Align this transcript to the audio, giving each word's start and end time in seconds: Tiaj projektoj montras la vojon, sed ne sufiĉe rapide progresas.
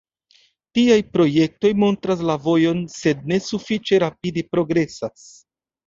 Tiaj 0.77 0.95
projektoj 1.17 1.71
montras 1.85 2.25
la 2.31 2.39
vojon, 2.47 2.83
sed 2.97 3.23
ne 3.35 3.41
sufiĉe 3.53 4.05
rapide 4.09 4.49
progresas. 4.57 5.33